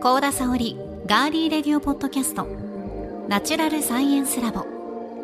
[0.00, 2.46] 高田沙織ガーリーレディオポッドキャスト。
[3.26, 4.64] ナチュラルサイエンスラボ。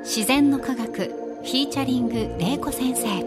[0.00, 0.92] 自然の科学。
[0.94, 3.22] フィーチャリング玲子先生。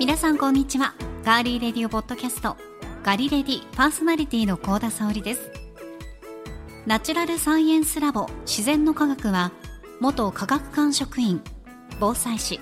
[0.00, 0.94] 皆さんこんにちは。
[1.24, 2.67] ガーリーレディオポッドキャスト。
[3.04, 5.50] ガリレディパーソナリティの高田沙織です。
[6.86, 9.52] ナチュラルサイエンスラボ自然の科学は
[10.00, 11.40] 元科学館職員
[12.00, 12.60] 防災士。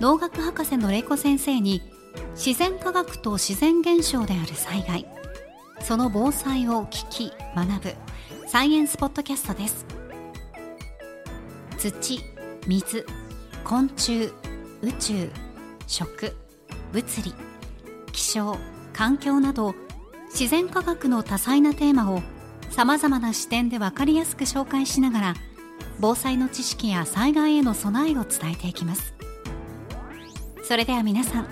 [0.00, 1.82] 農学博士の玲子先生に
[2.34, 5.06] 自然科学と自然現象である災害。
[5.82, 7.94] その防災を聞き学ぶ
[8.48, 9.84] サイエンスポッドキャストです。
[11.78, 12.20] 土
[12.66, 13.04] 水
[13.64, 14.32] 昆虫
[14.82, 15.30] 宇宙
[15.86, 16.34] 食
[16.92, 17.34] 物理
[18.12, 18.56] 気象
[19.00, 19.74] 環境など
[20.28, 22.20] 自然科学の多彩なテーマを
[22.68, 25.34] さまざまな視点で分かりやすく紹介しながら
[26.00, 29.14] 防災の知識や災害への備えを伝えていきます。
[30.64, 31.48] それでは皆さん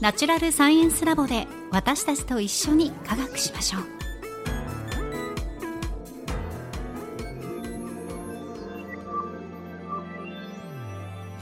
[0.00, 3.93] ナチュラルサイエンスラボで私たちと一緒に科学しましょう。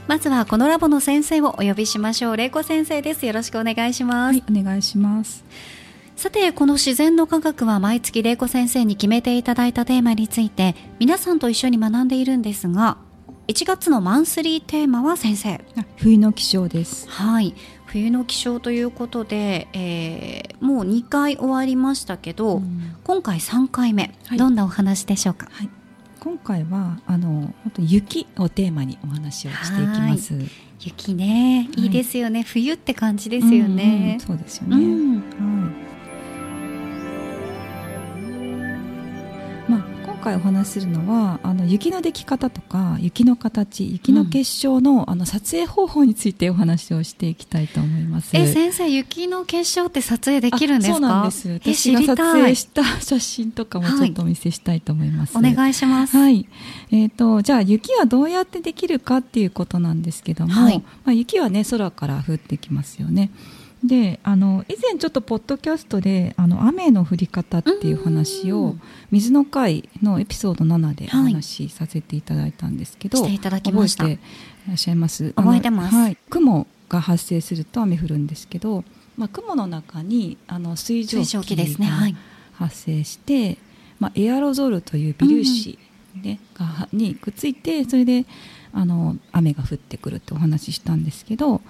[0.07, 2.37] まずはこのラボの先生をお呼びしましょう。
[2.37, 3.25] 玲子先生です。
[3.25, 5.43] よろしくお願いします、はい、お願いします。
[6.15, 12.97] さてこの自然の科学は毎月玲子先生に決めていただいたテーマについて皆さんと一緒に学んでいるんですが
[13.47, 15.55] 1月のマンスリーテーマは先生。
[15.75, 17.09] あ冬の気象です。
[17.09, 17.55] はい。
[17.85, 22.95] 冬の気象ということで、えーもう2回終わりましたけど、うん。
[23.03, 24.37] 今回3回目、はい。
[24.37, 25.49] どんなお話でしょうか？
[25.51, 25.69] はい。
[26.23, 30.33] 今回はあの本当雪をテーマにお話をしていきます。
[30.79, 34.77] 雪ねいいですよね、冬って感じですよねうんうんそうですようね。
[34.77, 35.82] んはい。
[40.23, 48.35] 回お話しするのはあの雪のでき方とか雪の形、雪の結晶の、あの撮影方法についてお話をしていきたいと思います。
[48.35, 50.95] え先生雪の結晶って撮影できるんですか？
[50.95, 51.49] あそうなんです。
[51.49, 55.37] え私が撮影した写真とかもちょっとお見せしたいと思います。
[55.37, 56.47] お願いします、はい。
[56.91, 63.29] えっ、と、じゃあ雪はどうやってできるかっていうことなんですけども、はいまあ、雪はね、空から降ってきますよね。
[63.83, 71.33] で、あの、以前ちょっとポッドキャストで、あの、雨の降り方っていう話をうん、水の会のエピソード7でおはい。
[71.33, 74.03] 話しさせていただいたんですけど、していただきました。
[74.05, 75.33] 覚えていらっしゃいます？
[75.33, 75.95] 覚えてます。
[75.95, 76.17] はい。
[76.29, 78.83] 雲が発生すると雨降るんですけど、
[79.17, 81.87] まあ、雲の中に、あの、水蒸気ですね。
[81.87, 82.15] がはい。
[82.53, 83.57] 発生して、
[83.99, 85.77] まあ、エアロゾルという微粒子、
[86.21, 88.25] ねがにくっついてそれで
[88.73, 91.61] あの雨が降ってくるってお話ししたんですけど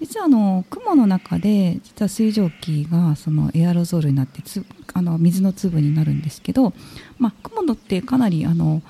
[0.00, 4.64] 実はあの雲の中で実は水蒸気がそのエアロゾルになってつ
[4.94, 6.72] あの水の粒になるんですけど、
[7.18, 8.82] まあ、雲のってかなりあの、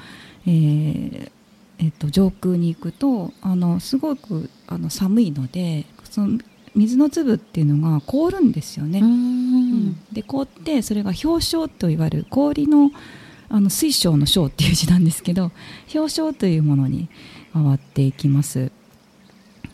[0.47, 1.33] えー
[1.79, 6.39] えっと上空に行くとあのすごくあの寒いのでその
[6.77, 9.01] 水の粒っていうのが凍るんですよね。
[9.01, 12.93] うんで凍ってそれが氷晶といわれる氷の
[13.49, 15.51] あの水晶の晶っていう字なんですけど
[15.93, 17.11] 氷晶というものに
[17.53, 18.71] 変わっていきます。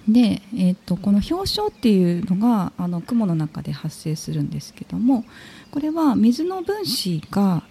[0.08, 5.24] で、えー、とこの氷床っていうのがあの雲の中で発生するんですけども
[5.70, 7.62] これは水の分子が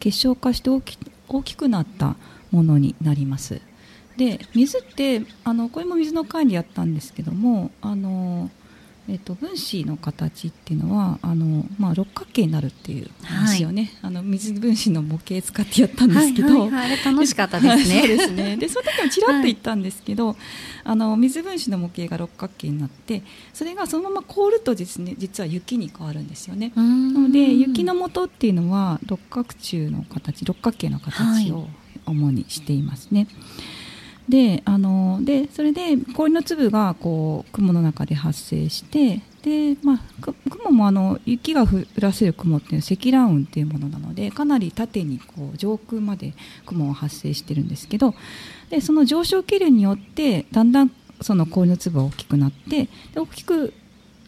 [0.00, 2.16] 結晶化して大き大きくなった
[2.50, 3.60] ものになります。
[4.16, 8.50] で水ってあのこれも水の管理やったんですけどもあの、
[9.08, 18.02] えっと分子の形っていうのはあの、まあ、六角形になるっていう話をね、あの水分子の模型使ってやったんですけど、はいはいはい、あれ楽しかったですね。
[18.08, 18.56] ですね。
[18.58, 20.36] で、その時もちらっと言ったんですけど、
[20.82, 23.22] あの水分子の模型が六角形になって、
[23.54, 26.72] それがそのまま凍るとですね、実は雪に変わるんですよね。
[26.74, 31.68] なので雪の元っていうのは六角柱の形、六角形の形を
[32.06, 33.28] 主にしていますね。
[34.28, 46.34] で、あのでそれで氷の粒がこう雲の中で発生して、で、まあ雲もあの雪が降らせる雲っていうのは積乱雲っていうものなので、かなり縦にこう上空まで
[46.64, 48.14] 雲が発生してるんですけど、
[48.70, 50.90] でその上昇気流によってだんだん
[51.20, 53.72] その氷の粒が大きくなって、で大きく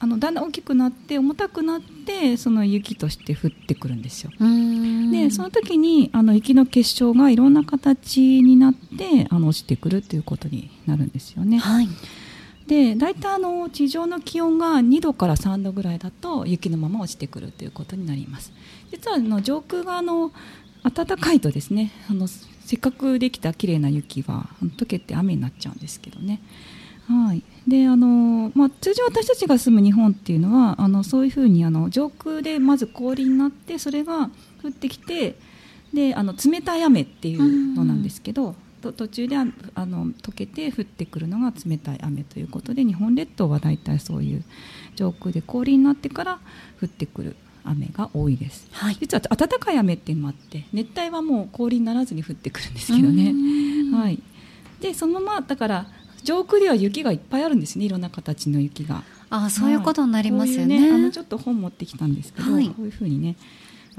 [0.00, 4.31] あのだんだん大きくなって重たくなってその雪として降ってくるんですよ。
[5.11, 11.59] でその時にあの雪の結晶がいろんな形になってあの落ちてくるということになるんですよね。
[11.59, 11.89] はい
[12.69, 18.53] で大体あの地上の気温が2度から3度ぐらいだと雪のまま落ちてくるということになります。
[18.91, 20.33] 実はあの上空があの
[20.85, 22.29] 暖かいとですねあの
[22.69, 26.43] せっかくできた綺麗な雪は溶けて雨になっちゃうんですけどね。
[27.09, 27.43] はい。
[27.67, 34.29] であのまあ、通常私たちが住む日本っていうのはあのそういうふうにあの上空でまず氷になってそれが
[34.62, 35.37] 降ってきて
[35.94, 44.44] であの冷たい雨っていうのなんですけど、と途中でああの溶けて降ってくるのが冷たい雨ということで日本列島は大体そういう
[44.94, 46.38] 上空で氷になってから
[46.82, 48.96] 降ってくる雨が多いです、はい。
[49.00, 53.34] 実は暖かい雨っていうのもあって熱帯はもう氷にならずに降ってくるんですけどね、
[53.93, 54.20] はい、
[54.81, 55.87] でそのままだから
[56.22, 59.02] 上空では雪がいっぱいあるんですねいろんな形の雪が。
[59.31, 62.69] ああそういうことになりますよね,、こういうあのちょっと本持ってきたんですけど、はい。
[62.69, 63.37] こういうふうにね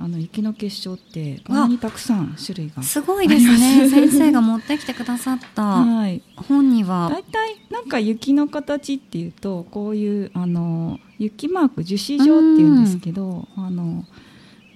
[0.01, 3.89] あの雪の結晶ってこんなにたくさん種類がすごいですね。
[3.89, 5.61] 先生が持ってきてくださった。
[5.61, 6.21] はい。
[6.37, 7.09] 本には。
[7.11, 14.05] 大体なんか雪の形っていうとこういうあの雪マーク樹脂状っていうんですけど、あの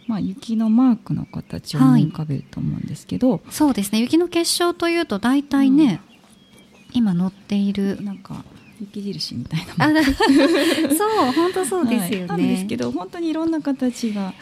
[0.07, 4.01] まあ、雪のマークの形を思い浮かべると思うんですけど、そうですね。
[4.01, 6.01] 雪の結晶というと大体ね、
[6.91, 8.01] 今載っている。
[8.01, 8.43] なんか
[8.81, 10.03] 雪印みたいな。
[10.03, 12.27] そう本当そうですよね、はい。
[12.27, 14.33] なんですけど本当にいろんな形が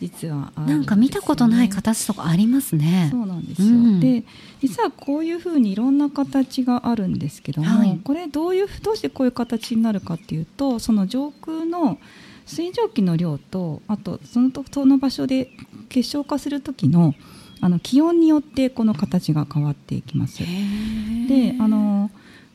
[0.00, 3.08] 実はあるなんか見たことない形とかありますね。
[3.10, 4.00] そうなんですよ、うん。
[4.00, 4.24] で
[4.60, 8.00] 実はこういうふうにいろんな形があるんですけども、はい。
[8.02, 11.98] これどういうどうしてこういう形になるかっていうとその上空の
[12.46, 15.50] 水蒸気の量とあとそのとその場所で
[15.88, 17.14] 結晶化する時の
[17.60, 20.38] あの気温によってこの形が変わっていきます。
[20.38, 22.10] であの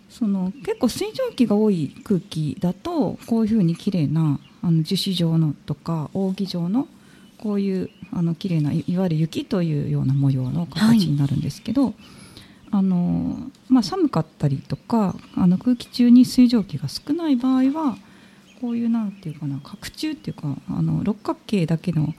[0.09, 6.87] その結構水蒸気が多い空気だとこういうふうに綺麗なあの樹脂状のとか扇状の
[7.43, 11.93] こういうあの綺麗ないいわゆる雪というような模様の形になるんですけど、
[12.71, 13.37] あの
[13.67, 17.97] まあ、寒かったりとかあの空気中に水蒸気が少ない場合は
[18.61, 22.13] こういうなんていうかな角柱っていうかあの六角形だけの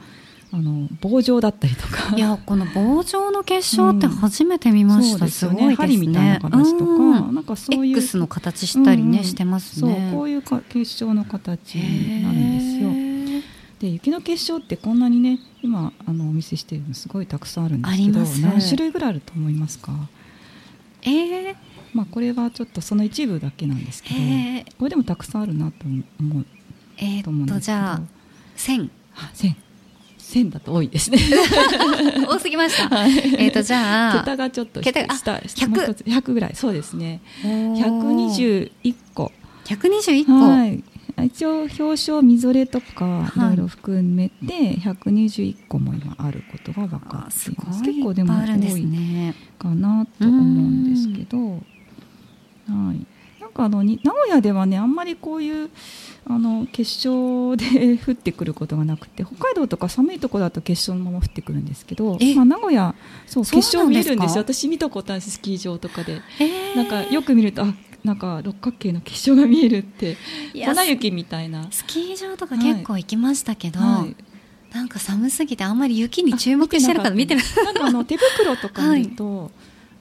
[0.53, 2.15] あの棒状だったりとか。
[2.15, 5.77] いやこの棒状の結晶って初めて見ました、そうですよごいですね。
[5.77, 7.35] 針みたいな形とか、うん。
[7.35, 9.25] なんかそういう X の形したりね、うん。
[9.25, 12.94] してますそうねこういうか結晶の形になるんですよ。
[13.85, 19.93] で雪の結晶ってこんなにね今あのお見せしているのすごいたくさんあるんですけど何種類ぐらいあると思いますか、
[21.03, 21.57] えー、
[21.93, 24.77] まあ、これはちょっとその一部だけなんですけどへー。
[24.79, 26.47] これでもたくさんあるなと思う
[26.97, 27.61] えと思うんー、ですけど。
[27.61, 28.01] じゃあ
[28.57, 29.57] 1000あ千。
[30.17, 31.19] 千だと多いですね。
[32.27, 32.89] 多すぎました。
[32.97, 33.13] はい。
[33.37, 36.55] えっとじゃあ桁がちょっと桁があ下100もう一つ100ぐらい。
[36.55, 37.21] そうですね。
[37.45, 38.71] おー。
[38.81, 39.31] 121個。
[39.67, 40.83] 121個、はい
[41.23, 43.05] 一応表彰みぞれとか
[43.37, 43.49] いはい。
[43.51, 47.51] ろいろ含めて121個も今あることが分かあっていす。
[47.53, 47.67] ごい。
[47.67, 51.59] ます結構でも多いねかなと思うんですけど、は
[52.95, 53.07] い、
[53.41, 55.71] なんかあのに名古屋ではねあんまりこういう
[56.27, 62.95] あの結晶で降ってくることがなくて北海道とか寒いところだと結晶のまま降ってくるんですけどえ、まあ、名古屋
[63.27, 64.43] そうそう結晶見えるんですよ。
[64.43, 66.15] 私見たことあるんですスキー場とかで。
[66.39, 66.77] へー。
[66.77, 70.17] なんかよく見るとあなんか六角形の結晶が見えるって
[70.53, 71.67] 粉雪みたいな。
[71.71, 74.15] スキー場とか結構行きましたけど、はい。
[74.75, 79.51] なんか寒すぎてあんまり雪に注目してるから見てないなんかあの手袋とか見ると、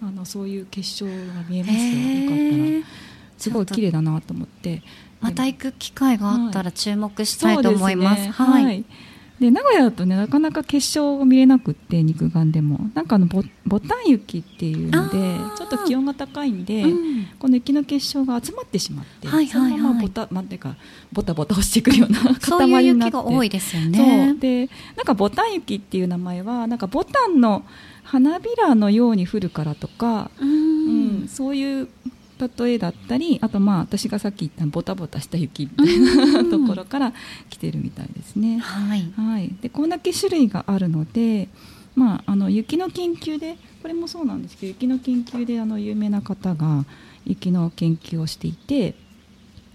[0.02, 1.12] あのそういう結晶が
[1.48, 1.82] 見えますよ。
[2.24, 3.04] よかったら。
[3.38, 4.82] すごい綺麗だなと思って。
[5.22, 8.24] また行く機会があったら注目したいと思います。
[8.24, 8.30] ね。
[8.32, 8.86] はい、はい。
[9.40, 12.80] で名古屋だとねなかなか結晶が見れなくって肉眼でも。
[12.94, 17.26] なんかあのボボタン雪っていうのでちょっと気温が高いんで、うん。
[17.40, 19.72] この雪の結晶が集まってしまって、はいはいはい。
[19.72, 20.76] そのままボタなんていうか
[21.12, 23.18] ボタボタ落ちてくるような 塊になって。
[23.18, 24.40] 雪が多いですよそねう。
[24.40, 27.64] でなんかボタン雪っていう名前はなんかボタンの
[28.04, 31.88] 花びらのように降るからとか、ううんんそういう
[32.40, 37.14] 例えだったりあとまあ私がさっき言ったボタボタした雪みたいなうん ところから
[37.50, 38.60] 来てるみたいですね。
[38.60, 39.12] はい。
[39.16, 41.50] はい、でこんだけ種類があるので、
[41.96, 46.86] まあ、あの雪の研究でこれもそうなんですけど雪の研究であの有名な方が
[47.26, 48.96] 雪の研究をしていて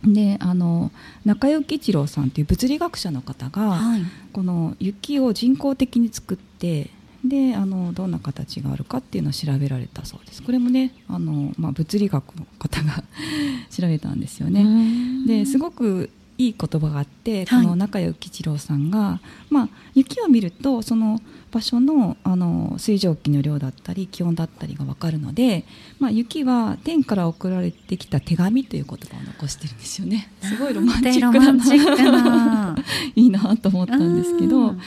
[0.04, 0.92] であの
[1.24, 4.02] 中井一郎さんという物理学者の方が、はい。
[4.32, 6.90] この雪を人工的に作って
[7.28, 10.42] であのどんな形があるかっていうのを調べられたそうです。
[10.42, 13.04] これもねあの、まあ、物理学の方が
[13.70, 14.64] 調べたんですよね。
[15.26, 17.62] ですくごくいい言葉があって、はい。
[17.64, 19.20] この中谷吉郎さんが、
[19.50, 21.20] まあ、雪を見るとその
[21.50, 25.64] 場所のあの水蒸気の量だったり気温だったりが分かるので、
[25.99, 30.30] まあ、雪は天から送られてきた手紙という言葉を残してるんですよね。
[30.40, 32.76] すごいロマンチックなな。
[33.16, 34.80] いいなと思ったんですけどうん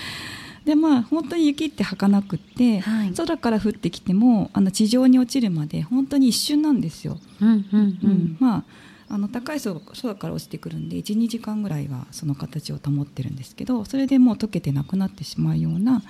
[0.65, 7.19] でまあ本当に雪って儚くって、はい空から降ってきてもあの地上に落ちるまで本当に一瞬なんですよ。
[7.41, 8.37] うんうんううんん。
[8.39, 8.63] まあ
[9.09, 16.01] あの高い空空から落ちてくるんで12時間ぐらいはその形を保ってるんですけどそれでもう溶けてなくなってしまうような、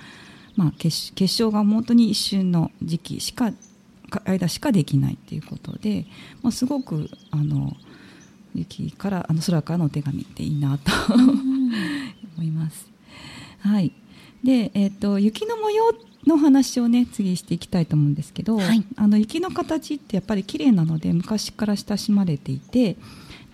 [0.54, 3.52] まあ、結結晶が本当に一瞬の時期しか
[4.24, 6.06] 間しかできないっていうことで、
[6.42, 7.76] まあ、すごくあの
[8.54, 12.86] 雪からあの空からのお手紙っていいなと 思います。
[13.60, 13.92] はい、
[14.44, 15.92] で、えーと、雪の模様
[16.26, 22.96] の話をね次していきたいと思うんですけど、はい、あの雪の形ってやっぱり綺麗なので昔から親しまれていて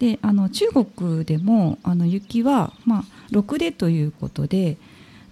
[0.01, 4.77] であの中国でもあの雪は、まあ、六でということで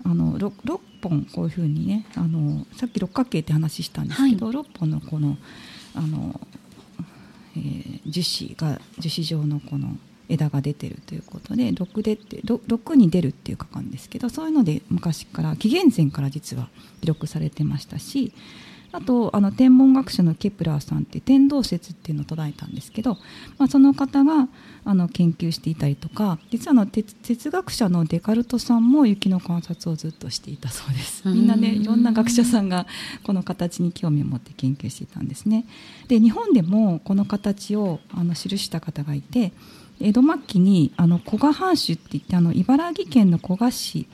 [0.05, 5.37] あの 6, 6本こういうふうにねあのさっき六角形って話したんですけど、はい、6本のこの
[5.95, 6.41] あの、
[7.57, 9.97] えー、樹脂が樹脂状のこの
[10.29, 16.69] 枝が出てるということで6でって6に出るっていうかかんですけどそういうので昔から紀元前から実は
[17.01, 18.33] 記録されてましたし
[18.93, 23.19] あとあの天文学者のケプラーさんって天動説っていうのを捉えたんですけど、
[23.59, 24.49] まあ、その方が
[24.85, 31.29] あの研究していたりとか実はの哲学者のデカルトさんも雪の観察をずっとしていたそうです。
[31.29, 32.87] みんなねいろんな学者さんが
[33.25, 35.67] この形に興味を持って研究していたんですね。
[36.09, 39.53] で日本でもこの形をあの記した方がいて
[40.01, 44.07] 江戸末期にあの古賀藩主っていってあの茨城県の古賀市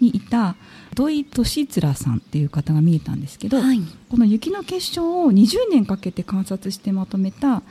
[0.00, 0.56] にいた
[0.94, 3.80] 土井利貫さんっていう方が見えたんですけど、はい、
[4.10, 7.62] この雪の結晶を20年かけて観察してまとめた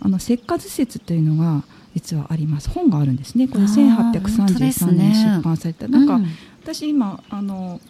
[0.00, 1.62] あの石化図説というのが
[1.94, 2.68] 実はあります。
[2.70, 3.46] 本があるんですね。
[3.46, 6.26] これ1833年出版された、ね、なんか、うん、
[6.62, 7.80] 私今あの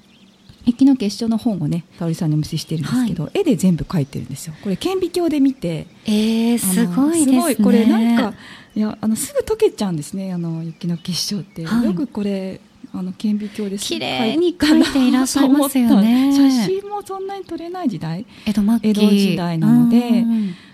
[0.64, 4.54] 雪の結晶の本をね沙織さんにお見せしてるんですけど、はい、絵で全部描いてるんですよ。
[4.62, 5.87] これ顕微鏡で見て。
[6.06, 7.56] えー、すごいですね。
[7.56, 8.35] これなんか
[8.75, 10.33] いやあのすぐ溶けちゃうんですね。
[10.33, 12.61] あの雪の結晶って、はい、よくこれ
[12.92, 16.33] あの顕微鏡です綺麗に描いていらっしゃいますよね。
[16.33, 18.25] 写真もそんなに撮れない時代。
[18.47, 18.88] 江戸末期。
[18.88, 20.25] 江戸時代なので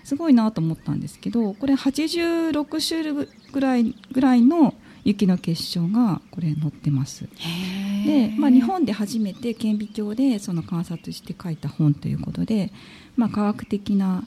[0.03, 7.25] すごいなと思ったんですけどこれ86種類ぐらいぐらいの雪の結晶がこれ載ってます
[8.05, 12.71] で、まあ、日本で初めて顕微鏡でその観察して書いた本ということで、
[13.15, 14.23] まあ、科学的な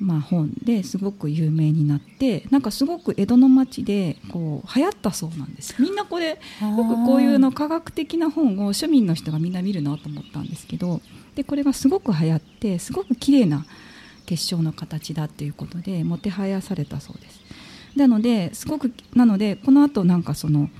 [0.00, 5.74] まあ、本ですごく有名になってなんかすごく江戸の町でこう流行ったそうなんです。
[5.80, 6.40] みんなこれ
[6.76, 11.00] 僕こういうの科学的な本を庶民の人がみんな見るなと思ったんですけど
[11.34, 13.66] でこれがすごく流行ってすごく綺麗な
[14.26, 17.40] 結晶の形だっていうことでもてはやされたそうです。
[17.96, 20.70] なのですごくなのでこのあとなんかその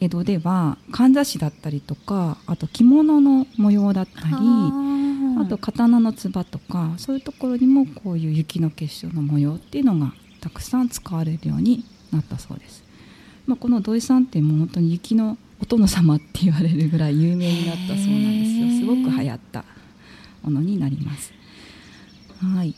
[0.00, 4.34] 江戸ではかんざしだったりとかあと着物の模様だったり
[5.40, 12.84] あと刀のつばとかそういうところにもこういう雪の結晶の模様っていうのがたくさん使われるようになったそうです、
[13.46, 18.80] まあ、この土井さんってもう本当に雪のお殿様って言われるぐらい有名になったそうなんですよ。
[18.80, 19.64] すごく流行った
[20.42, 21.32] ものになります。
[22.42, 22.74] はい。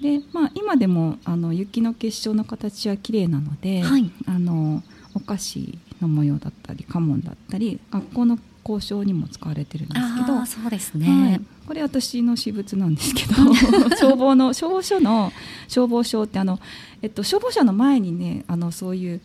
[0.00, 4.82] でまあ、今でもあの雪の結晶の形は綺麗なので、はい、あの
[5.14, 13.34] お菓子の模様だったり家紋だったり学校の交渉にも使われてるんですけどそうですね、はい、これ私の私物なんですけど
[13.96, 15.32] 消防の消防署の
[15.68, 16.60] 消防署ってあの、
[17.00, 19.20] えっと、消防車の前にねあのそういう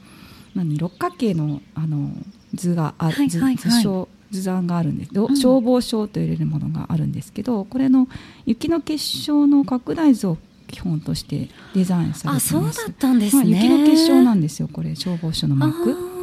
[0.55, 2.11] 何六角形のあの
[2.53, 8.07] 図がある、はいはいはい、図図図案があるんです、うん、消防署と入れるものがあるんですけどこれの
[8.45, 12.55] 雪の結晶の拡大図を基本としてデザインされてます。
[12.55, 15.83] あそうだったんですね、まあ、雪の結晶なんですよこれ消防署のマー。
[15.83, 16.16] ク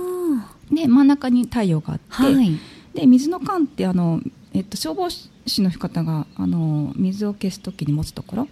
[0.74, 2.58] で真ん中に太陽があって、はい、
[2.94, 4.20] で水の缶ってあの、
[4.52, 8.50] えっと、消防士の方があの水を消す時に持つところが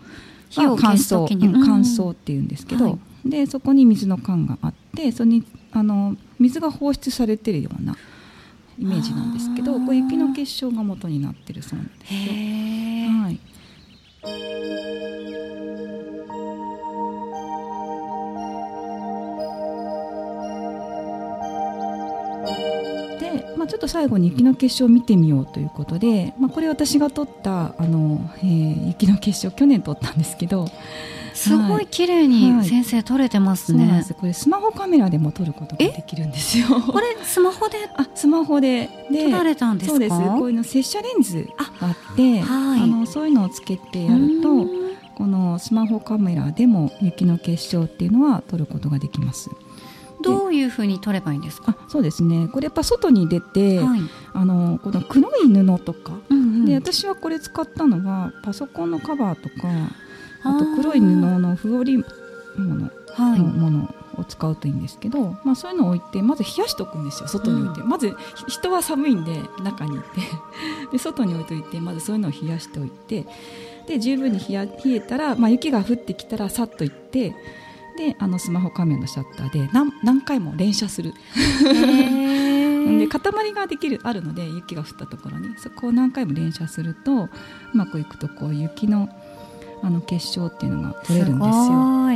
[0.79, 1.27] 乾燥、
[1.65, 2.91] 乾燥っていうんですけど、は
[3.27, 7.97] い、でそこに水の缶があってそれにあの水が放出されてるような
[8.79, 12.19] イメージなんですけどこ雪の結晶が元になってるそうなんですよ。
[13.23, 13.41] はい
[23.57, 30.67] まあ、ちょっと最後に雪の結晶を見てみようということで、まあ、これ私が撮ったあの、えー、雪の結晶去年撮ったんですけど
[31.35, 36.67] すごい綺麗に先生撮れてますね、はい、これスマホカメラでも撮ることができるんですよ。
[36.87, 37.79] これスマホで？
[37.97, 38.91] あスマホで。
[39.11, 40.17] で撮られたんですそうです。
[40.17, 41.49] こういうの接写レンズ
[41.81, 44.67] があってはい、あのそういうのをつけてやると
[45.15, 49.51] このスマホカメラでも雪の結晶っていうのは撮ることができます
[50.23, 51.77] どういうふうに取ればいいんですか？
[51.89, 52.49] そうですね。
[52.53, 54.01] これやっぱ外に出て、はい、
[54.33, 59.69] あのこの黒い布とか、うんうん、で私はこれ使ったのはパソコンのカバーとか
[60.45, 62.05] あと黒い布のフ織り
[62.57, 62.91] 物。
[63.19, 67.29] のものを使うといいんですけど、まあ、そういうのを置いてまず冷やしておくんですよ。
[67.29, 68.15] 外に置いて、うん、まず
[68.49, 70.05] 人は寒いんで中にいて。
[70.93, 73.27] で外に置いといてまずそういうのを冷やしておいて。
[73.87, 77.35] で十分に冷えたら、まあ、雪が降ってきたらさっと行って
[77.97, 81.15] であのスマホカメラのシャッターで何何回も連写する。
[82.83, 85.57] で塊ができるあるので雪が降ったところに。
[85.59, 87.31] そこを何回も連写するとう
[87.75, 89.09] まくいくとこう雪の
[89.83, 91.53] あの結晶っていうのが取れるんですよ。
[91.53, 92.15] は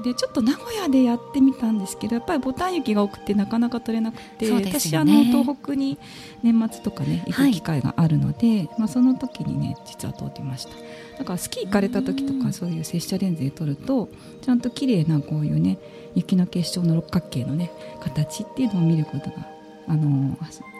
[0.00, 5.98] い、でちょっと名古屋でやってみたんですけどやっぱりボタン雪が多くてなかなか取れなくて、ね、私あの東北に
[6.42, 10.72] 年末とかね行く機会があるので、はい、まあ、その時にね実は通ってました。
[11.18, 14.08] だからスキー行かれた時とかそういう拙者レンズで撮ると
[14.42, 15.78] ちゃんと綺麗なこういうね
[16.14, 17.70] 雪の結晶の六角形のね
[18.00, 19.46] 形っていうのを見ることが
[19.86, 20.36] あの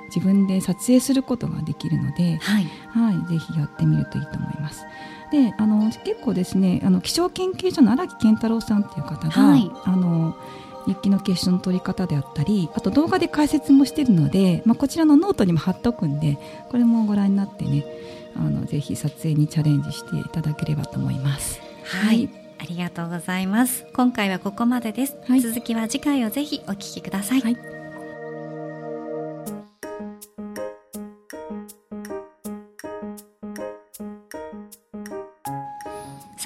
[0.06, 4.84] 自分で撮影することができるので、はい、はい、ぜひやってみるといいと思います。
[5.30, 10.36] であの結構ですねあの気象研究所の荒木健太郎さんという方が、はい、あの
[10.86, 16.38] 雪の結晶の取り方であったりあと動画で解説もしているので、まあ、こちらのノートにも貼っておくんで
[16.70, 17.84] これもご覧になってね
[18.36, 21.60] あのぜひ撮影にチャレンジしていただければと思います。
[21.84, 22.28] はい、はい、
[22.58, 23.86] ありがとうございます。
[23.94, 25.16] 今回はここまでです。
[25.28, 27.40] はい、続きは次回をぜひお聞きください。
[27.40, 27.83] はい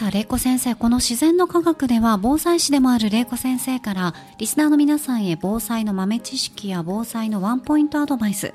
[0.08, 8.52] あ、玲子先生、この自然の科学では防災士でもある玲子先生からリスナーの皆さんへ防災の豆知識や防災のワンポイントアドバイス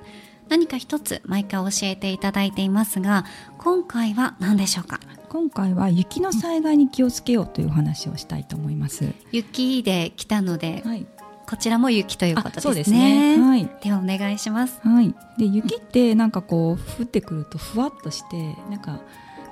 [0.50, 3.26] 何か一つ毎回教えていただいていますが
[3.58, 5.00] 今回は何でしょうか？
[5.30, 11.08] 今回は雪の災害に気をつけようという話をしたいと思います雪で来たので、はい、
[11.48, 12.74] こちらも雪ということですね。
[12.74, 13.70] ですねはい。
[13.82, 14.80] ではお願いします。
[14.84, 15.16] はい。
[15.38, 19.00] で雪ってなんかこう降ってくるとふわっとしてなんか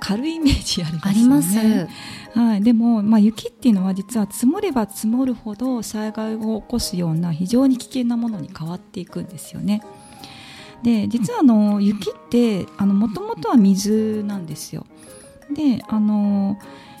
[0.04, 1.68] 軽いイメージありますよね。
[1.68, 1.88] ありま
[2.32, 2.38] す。
[2.38, 2.62] はい。
[2.62, 9.80] でも、まあ、雪っていうのは実は積もれば積もるほど災害を起こすような非常に危険なものに変わっていくんですよね。
[10.82, 14.86] で、実はあの雪ってあのもともとは水なんですよ。
[15.54, 16.58] で、あの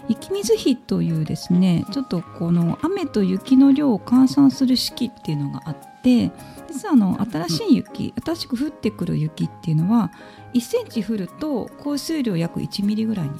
[0.08, 6.32] 雪水比というですね、ちょっとこの雨と雪の量を換算する式っていうのがあって。
[6.72, 10.10] 実はあの新しい雪新しく降ってくる雪っていうのは
[10.54, 13.32] 1センチ降ると降水量約1ミリぐらいに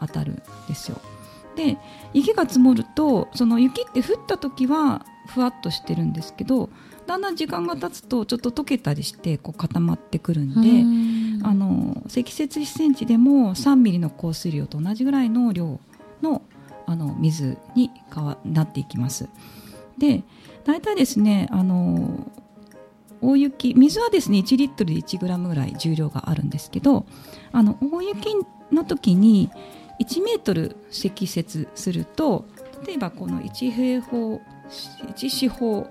[0.00, 1.00] 当たるんですよ。
[1.56, 1.78] で
[2.12, 6.70] 雪が積もるとその雪って降った時はふわっとしてるんですけど
[7.06, 15.80] だんだん時間が経つとちょっと溶けたりしてこう固まってくるんであの積雪1センチでも3ミリの降水量と同じぐらいの量
[16.22, 16.42] の
[16.86, 19.28] あの水に変わなっていきます。
[19.98, 20.24] で
[20.64, 22.26] 大体ですねあの
[23.20, 27.06] 大雪水はですね1リットルで1グラムぐらい重量があるんですけど
[27.52, 28.34] あの大雪
[28.72, 29.50] の時に
[30.00, 32.46] 1メートル積雪すると
[32.86, 34.40] 例えばこの1平方
[35.14, 35.86] 1四方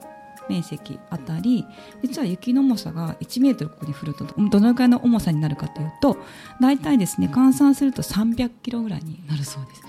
[0.49, 1.63] 面積あたり
[2.01, 6.17] 実は雪の重さが1メートルここに降るとどのくらいの重さになるかというと
[6.59, 9.83] 大体ですね換算すると300キロぐらいになるそうです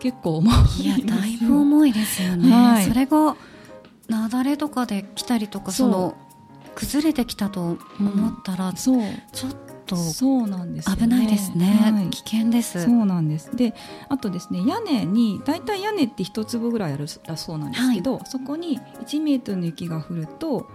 [0.00, 3.36] 結構重いいやだいぶ重いですよね、はい、それが
[4.08, 6.16] 雪崩とかで来たりとかその
[6.74, 9.02] 崩れてきたと思ったら、うん、そう。
[9.32, 9.52] ちょっ
[9.86, 12.82] とそうなんです、ね、危ないですね、はい、危険です。
[12.82, 13.54] そうなんです。
[13.56, 13.72] で
[14.08, 20.68] あとですね屋根に大体屋根って一粒ぐらいあるらそうなんですけど、はい、そこに1メートルの雪が降ると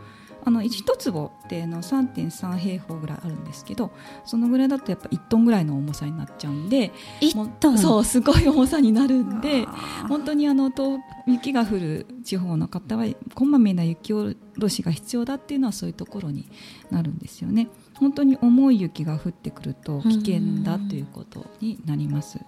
[0.44, 3.92] あの1坪っての3.3平方ぐらいあるんですけど
[4.26, 7.78] そのぐらいだとやっぱ1トンぐらいの重さになっちゃうんで1トン？
[7.78, 9.66] そうすごい重さになるんで
[10.08, 10.72] 本当にあの
[11.28, 16.50] 雪が降る地方の方はこまめな雪下ろしが必要だっていうのはそういうところに
[16.90, 17.68] なるんですよね。
[17.96, 22.40] 本当に重い雪が降ってくると危険だということになります。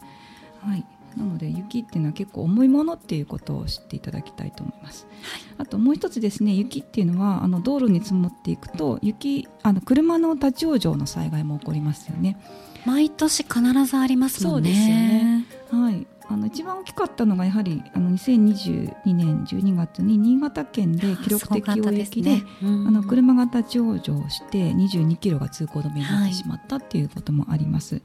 [0.61, 0.85] はい
[1.17, 5.07] なので雪っていうのは結構重いものっていうことを知っていただきたいと思います。
[5.21, 12.37] はい、あともう一つですね雪っていうのはあの道路に積もっていくと雪あの車の立ち往生の災害も起こりますよね。
[12.85, 14.69] 毎年必ずありますもんね。
[14.69, 15.45] そうですよね。
[15.71, 16.07] はい。
[16.29, 27.95] あの一番大きかったのがやはりあの2022年12月に新潟県で記録的大雪で、ね、あの車が立ち往生して22キロが通行止めになってしまったっていうこともあります。
[27.95, 28.01] は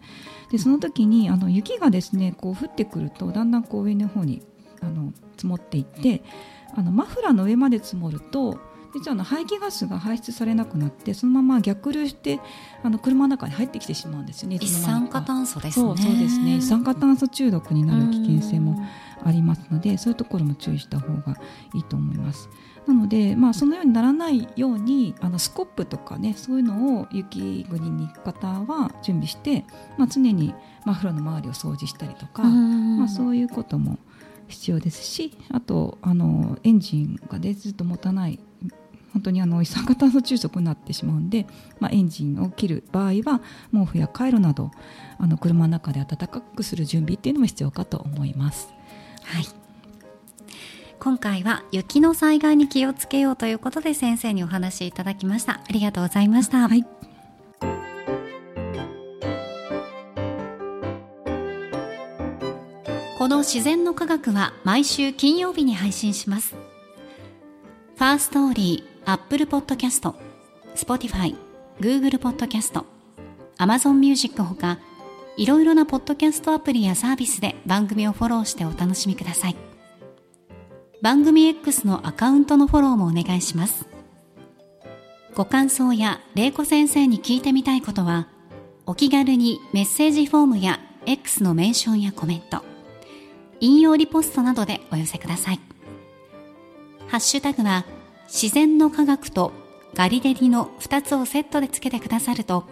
[0.48, 4.42] い、でその時にあの雪がですねこう降ってくるとだんだんこう上の方に
[4.80, 6.22] あの積もっていって
[6.74, 8.58] あのマフラーの上まで積もると
[8.94, 12.40] 実はあの排気ガスが排出されなくなってそのまま逆流して
[12.82, 15.86] あの車の中に入ってきてしまうんですよね一酸化炭素ですね。
[15.86, 16.56] そうですね。
[16.56, 18.82] 一酸化炭素中毒になる危険性も
[19.24, 21.36] ありますのでそういうところも注意した方が
[21.74, 22.48] いいと思います。
[22.86, 29.66] なので、まあ、そのようにならないようにあのスコップとかねそういうのを雪国に行く方は準備して、
[29.98, 30.54] まあ、常に
[30.86, 33.98] マフラーの周りを掃除したりとか、まあ、そういうことも
[34.46, 38.40] 必要ですしあとあのエンジンが、ね、ずっと持たない
[39.12, 41.46] 本当にあの一酸化炭素中毒になってしまうんで、
[41.80, 43.40] まあ、エンジンを切る場合は
[43.72, 44.70] 毛布やカイロなど
[45.18, 48.68] あの車の中で暖かくする準備っていうのも必要かと思います。
[49.24, 49.44] はい。
[51.00, 55.54] 今回は雪の災害に気をつけようということで先生にお話しいただきました。
[55.54, 56.98] ありがとうございました、はい、こ
[63.28, 66.54] この自然の科学は毎週金曜日に配信します。
[66.54, 74.80] ファーストーリー、 Apple Podcast、Spotify、Google Podcast、Amazon Music ほか
[75.38, 79.56] いろいろなポッドキャストアプリやサービスで番組をフォローしてお楽しみください。
[81.00, 83.88] 番組 X のアカウントのフォローもお願いします。
[85.34, 88.28] ご感想や玲子先生に聞いてみたいことは
[88.84, 92.62] お気軽にメッセージフォームや X のメンションやコメント
[93.60, 95.60] 引用リポストなどでお寄せください。
[97.06, 97.86] ハッシュタグは
[98.28, 99.52] 自然の科学と
[99.94, 102.64] ガリデリの2つをセットでつけてくださると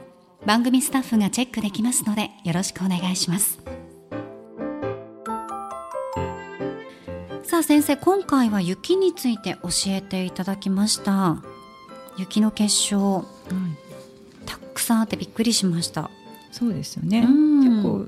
[0.44, 3.58] 番組スタッフがチェックできますのでよろしくお願いします。
[7.42, 11.42] さあ先生今回は雪について教えていただきました。
[12.18, 13.24] 雪の結晶、
[14.44, 16.10] たくさんあってびっくりしました。
[16.52, 17.22] そうですよね。
[17.22, 18.06] 結構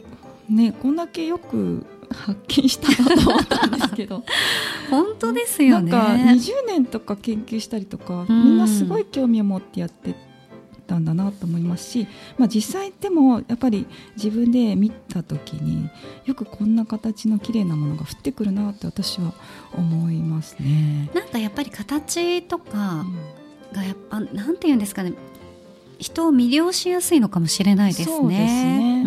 [0.50, 4.24] ねこんだけよく発見したなと思ったんですけど。
[4.90, 5.90] 本当ですよね。
[5.90, 10.14] なんか20年とか研究したりとか、みんなすごい興味を持ってやって
[10.88, 15.88] たんだなと思いますし、まあ、実際でもやっぱり自分で見た時に
[16.24, 19.34] よくこんな形の綺麗なものが降ってくるなって私は
[19.76, 21.10] 思いますね。
[21.14, 23.04] なんかやっぱり形とか
[23.72, 25.12] がやっぱ、うん、なんていうんですかね。
[25.98, 28.16] 人を魅了しやすいのかもしれないですね。
[28.16, 29.02] そうですね、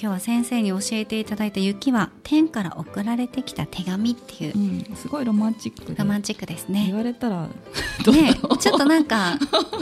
[0.00, 6.84] 今日は先生に教えていただいた雪は天から送られてきた手紙っていう、うん、すごいロマンチックロマンチックですね。
[6.86, 7.50] 言われたらね
[8.60, 9.36] ちょっとなんか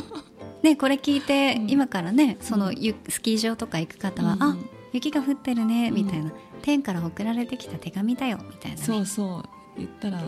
[0.62, 4.57] ねこれ聞いて、うん、今からねそのスキー場とか行く方は、うん、あ
[4.94, 9.48] 雪が降ってるねみたいな、天から送られてきた手紙だよみたいな、ね、そうそう。
[9.76, 10.22] 言ったら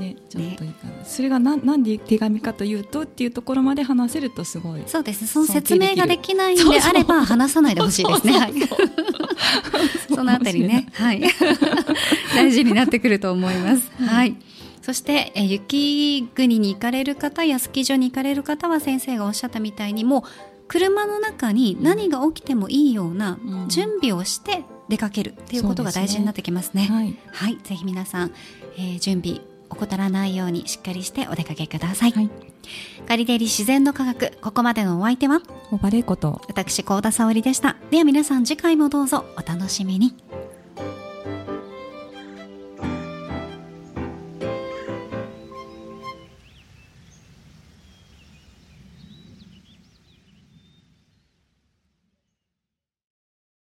[0.00, 4.82] ね、ちょっといいかな、ね、それがななんで手紙かというとっていうところまで話せるとすごい。
[4.86, 8.52] そうですその説明ができないんであれば話さないでほしいですね。
[10.08, 11.22] そのあたりね、はい、
[12.34, 13.90] 大事になってくると思います。
[13.98, 14.36] はい、
[14.82, 20.22] そしてえ雪国に行かれる方やスキー場に行かれる方は先生がおっしゃったみたいにもう
[20.68, 26.86] 車の中に何が起きてもいいような準備をして出かけるっていうことが大事になってきますね。
[26.86, 26.96] すね。
[26.96, 28.32] はい、はい、ぜひ皆さん、
[28.76, 32.12] えー、準備怠らないようにしっかりしてお出かけください。
[32.12, 32.30] はい、
[33.06, 35.40] ガリデリ自然の科学、ここまでのお相手は、
[35.72, 37.76] オバレーこと、私、高田沙織でした。
[37.90, 40.29] では皆さん次回もどうぞお楽しみに。